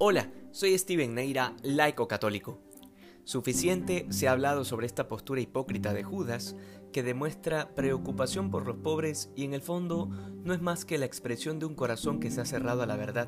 [0.00, 2.60] Hola, soy Steven Neira, laico católico.
[3.24, 6.54] Suficiente se ha hablado sobre esta postura hipócrita de Judas,
[6.92, 10.08] que demuestra preocupación por los pobres y en el fondo
[10.44, 12.94] no es más que la expresión de un corazón que se ha cerrado a la
[12.94, 13.26] verdad.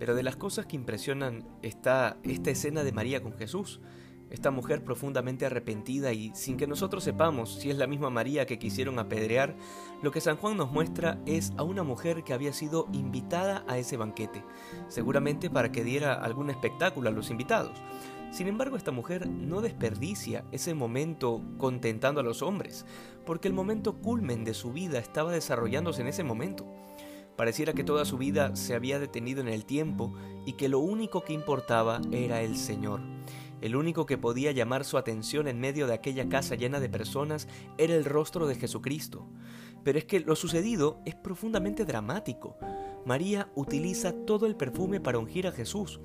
[0.00, 3.80] Pero de las cosas que impresionan está esta escena de María con Jesús,
[4.30, 8.58] esta mujer profundamente arrepentida y sin que nosotros sepamos si es la misma María que
[8.58, 9.56] quisieron apedrear,
[10.02, 13.78] lo que San Juan nos muestra es a una mujer que había sido invitada a
[13.78, 14.44] ese banquete,
[14.88, 17.80] seguramente para que diera algún espectáculo a los invitados.
[18.34, 22.84] Sin embargo, esta mujer no desperdicia ese momento contentando a los hombres,
[23.24, 26.66] porque el momento culmen de su vida estaba desarrollándose en ese momento.
[27.36, 30.14] Pareciera que toda su vida se había detenido en el tiempo
[30.46, 33.00] y que lo único que importaba era el Señor.
[33.60, 37.48] El único que podía llamar su atención en medio de aquella casa llena de personas
[37.78, 39.28] era el rostro de Jesucristo.
[39.84, 42.56] Pero es que lo sucedido es profundamente dramático.
[43.04, 46.00] María utiliza todo el perfume para ungir a Jesús.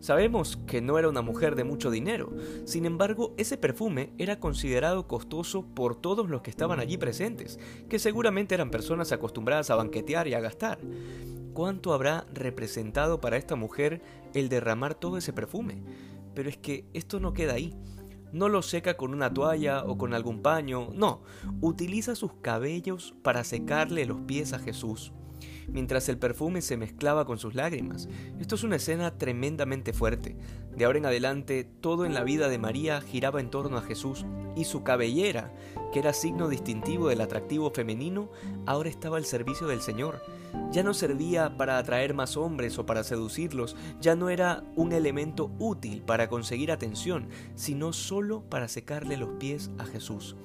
[0.00, 2.32] Sabemos que no era una mujer de mucho dinero,
[2.64, 7.98] sin embargo ese perfume era considerado costoso por todos los que estaban allí presentes, que
[7.98, 10.78] seguramente eran personas acostumbradas a banquetear y a gastar.
[11.52, 14.00] ¿Cuánto habrá representado para esta mujer
[14.34, 15.82] el derramar todo ese perfume?
[16.38, 17.74] Pero es que esto no queda ahí.
[18.32, 21.24] No lo seca con una toalla o con algún paño, no,
[21.60, 25.12] utiliza sus cabellos para secarle los pies a Jesús
[25.68, 28.08] mientras el perfume se mezclaba con sus lágrimas.
[28.40, 30.36] Esto es una escena tremendamente fuerte.
[30.76, 34.24] De ahora en adelante, todo en la vida de María giraba en torno a Jesús
[34.56, 35.52] y su cabellera,
[35.92, 38.30] que era signo distintivo del atractivo femenino,
[38.66, 40.22] ahora estaba al servicio del Señor.
[40.70, 45.50] Ya no servía para atraer más hombres o para seducirlos, ya no era un elemento
[45.58, 50.36] útil para conseguir atención, sino solo para secarle los pies a Jesús.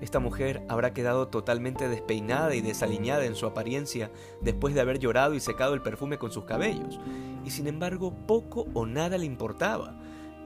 [0.00, 5.34] Esta mujer habrá quedado totalmente despeinada y desaliñada en su apariencia después de haber llorado
[5.34, 7.00] y secado el perfume con sus cabellos,
[7.44, 9.98] y sin embargo poco o nada le importaba.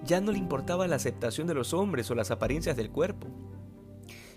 [0.05, 3.29] Ya no le importaba la aceptación de los hombres o las apariencias del cuerpo.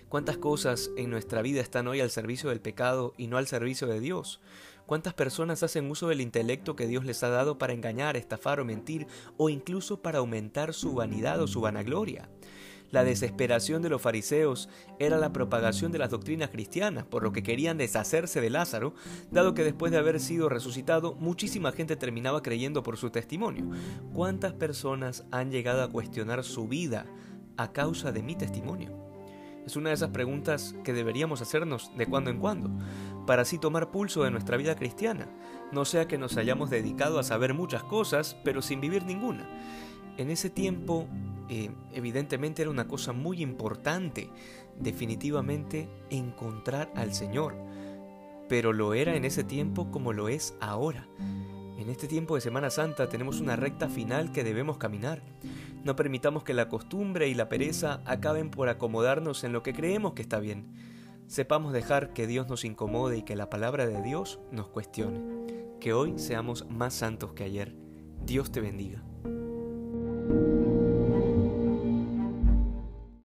[0.08, 3.88] ¿Cuántas cosas en nuestra vida están hoy al servicio del pecado y no al servicio
[3.88, 4.40] de Dios?
[4.86, 8.64] ¿Cuántas personas hacen uso del intelecto que Dios les ha dado para engañar, estafar o
[8.64, 12.28] mentir, o incluso para aumentar su vanidad o su vanagloria?
[12.90, 17.42] La desesperación de los fariseos era la propagación de las doctrinas cristianas, por lo que
[17.42, 18.94] querían deshacerse de Lázaro,
[19.30, 23.70] dado que después de haber sido resucitado, muchísima gente terminaba creyendo por su testimonio.
[24.12, 27.06] ¿Cuántas personas han llegado a cuestionar su vida
[27.56, 29.06] a causa de mi testimonio?
[29.66, 32.70] Es una de esas preguntas que deberíamos hacernos de cuando en cuando,
[33.26, 35.28] para así tomar pulso de nuestra vida cristiana,
[35.72, 39.44] no sea que nos hayamos dedicado a saber muchas cosas, pero sin vivir ninguna.
[40.18, 41.08] En ese tiempo
[41.48, 44.30] eh, evidentemente era una cosa muy importante,
[44.78, 47.54] definitivamente, encontrar al Señor.
[48.48, 51.08] Pero lo era en ese tiempo como lo es ahora.
[51.78, 55.22] En este tiempo de Semana Santa tenemos una recta final que debemos caminar.
[55.84, 60.14] No permitamos que la costumbre y la pereza acaben por acomodarnos en lo que creemos
[60.14, 60.66] que está bien.
[61.26, 65.20] Sepamos dejar que Dios nos incomode y que la palabra de Dios nos cuestione.
[65.80, 67.74] Que hoy seamos más santos que ayer.
[68.24, 69.02] Dios te bendiga.